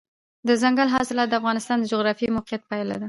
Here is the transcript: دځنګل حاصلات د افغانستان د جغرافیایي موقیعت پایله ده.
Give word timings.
دځنګل 0.47 0.87
حاصلات 0.95 1.27
د 1.29 1.33
افغانستان 1.41 1.77
د 1.79 1.85
جغرافیایي 1.91 2.35
موقیعت 2.37 2.61
پایله 2.69 2.93
ده. 2.97 2.99